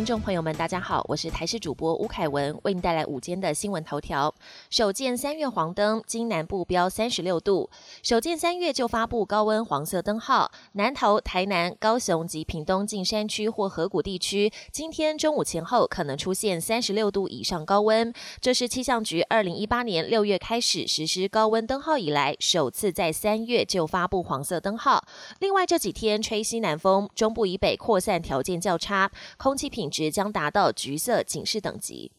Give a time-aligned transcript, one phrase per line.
[0.00, 4.34] 听众朋友们，大家好，我是台视主播吴凯文，为您带来午间的新闻头条。
[4.70, 7.68] 首见三月黄灯，今南部标三十六度。
[8.02, 18.10] 首见三月就发布高温黄色灯号，南投、台南、高雄及屏东近山区或河谷地区，今天中午前后可能出现三十六度以上高温。
[18.40, 25.04] 这是气象局二零一八年六月开始实施高温灯号以来，首次在三月就发布黄色灯号。
[25.40, 29.54] 另外这几天吹西南风，中部以北扩散条件较差，空。
[29.54, 32.12] 气品值将达到橘色警示等级。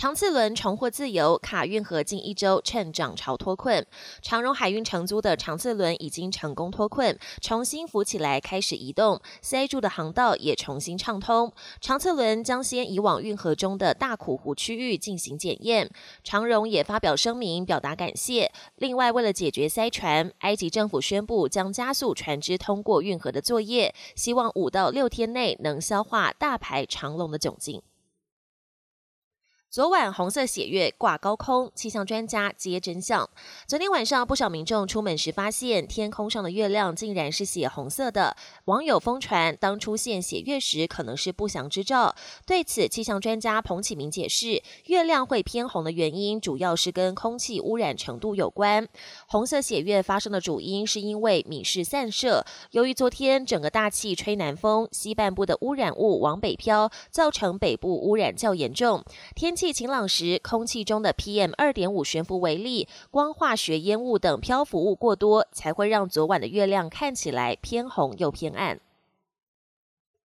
[0.00, 3.84] 长次轮重获自由，卡运河近一周趁涨潮脱困。
[4.22, 11.52] 长荣海运承租的长次轮已经成功脱困，重新浮起来开始移动，塞住的航道也重新畅通。
[11.82, 15.90] 长次轮将先移往运河中的大苦湖区域进行检验。
[16.24, 18.50] 长荣也发表声明表达感谢。
[18.76, 27.82] 另外，为了解决塞船，埃及政府宣布将加速船只通过运河的作业，希望五到六天内能消化大排长龙的窘境。
[29.70, 33.30] 昨晚红色血月挂高空，气象专家揭真相。
[33.68, 38.36] 昨天晚上，不少民众出门时发现天空上的月亮竟然是血红色的。
[38.64, 42.12] 网友疯传，当出现血月时可能是不祥之兆。
[42.44, 48.88] 对此，气象专家彭启明解释，月亮会偏红的原因主要是跟空气污染程度有关。
[49.28, 52.44] 红色血月发生的主因是因为米氏散射。
[52.72, 59.04] 由于昨天整个大气吹南风，西半部的污染物往北飘，造成北部污染较严重。
[59.36, 68.80] 天气晴朗时，空气中的 PM 二点五悬浮微粒、光化学烟雾等漂浮物过多，才会让昨晚的月亮看起来偏红又偏暗。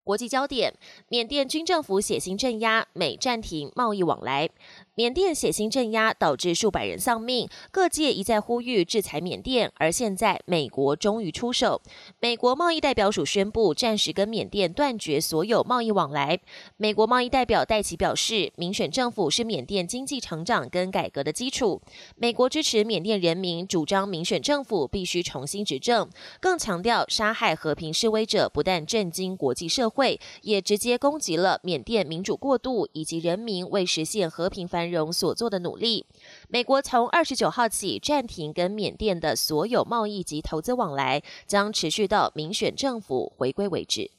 [0.03, 0.75] 国际焦点：
[1.07, 4.51] 缅甸军政府血腥镇压，美暂停贸易往来。
[4.95, 11.81] 缅甸血腥镇压导致数百人丧命，各界一再呼吁制裁缅甸，而现在美国终于出手。
[12.21, 16.39] 美国贸易代表署宣布暂时跟缅甸断绝所有贸易往来。
[16.77, 21.81] 美国贸易代表戴奇表示，民选政府是缅甸经济成长跟改革的基础。
[22.17, 34.82] 美国支持缅甸人民主张民选政府必须重新执政，更强调杀害和平示威者不但震惊国际社会，也直接攻击了缅甸民主过渡以及人民为实现和平繁。
[34.83, 36.07] 繁荣所做的努力，
[36.49, 44.11] 美国从二十九号起暂停跟缅甸的所有贸易及投资往来，将持续到民选政府回归为止。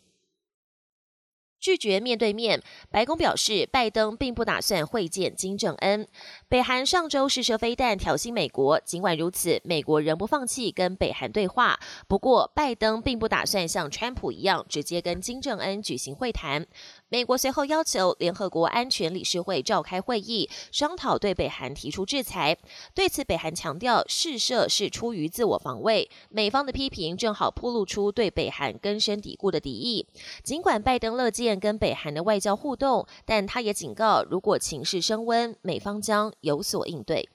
[1.60, 6.06] 拒绝面对面，白宫表示，拜登并不打算会见金正恩。
[6.50, 11.80] 北韩上周试射飞弹挑衅美国，尽管如此，美国仍不放弃跟北韩对话。
[12.06, 16.68] 不过，拜登并不打算像川普一样直接跟金正恩举行会谈。
[17.14, 22.58] 美国随后要求联合国安全理事会召开会议，商讨对北韩提出制裁。
[22.96, 26.10] 对此，北韩强调试射是出于自我防卫。
[26.30, 30.08] 美方的批评正好铺露出对北韩根深蒂固的敌意。
[30.44, 37.30] 尽管拜登乐见跟北韩的外交互动，但他也警告，如果情势升温，美方将有所应对。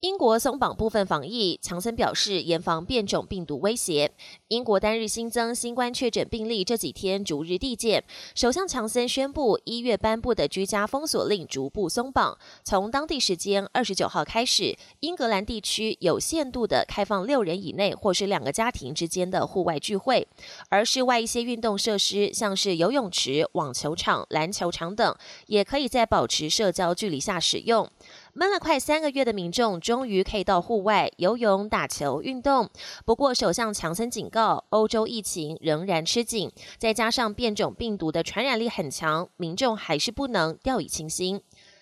[0.00, 4.12] 英国松绑部分防疫，强森表示严防变种病毒威胁。
[4.48, 8.04] 英国单日新增新冠确诊病例这几天逐日递减。
[8.34, 12.36] 首相强森宣布，一月颁布的居家封锁令逐步松绑。
[12.62, 20.28] 从当地时间二十九号开始，英格兰地区有限度的开放六人以内或是两个家庭之间的户外聚会，
[20.68, 27.90] 而室外一些运动设施，像是游泳池、网球场、篮球场等，也可以在保持社交距离下使用。
[28.38, 32.68] 闷了快三个月的民众，终于可以到户外游泳、打球、运动。
[33.06, 41.40] 不过，首相强森警告，欧洲疫情仍然吃紧，再加上变种病毒的传染力很强，民众还是不能掉以轻心。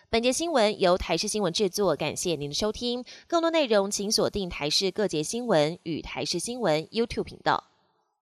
[0.08, 3.04] 本节新闻由台视新闻制作，感谢您的收听。
[3.26, 7.73] 更多内容请锁定台视各节新闻与台视新闻 YouTube 频道。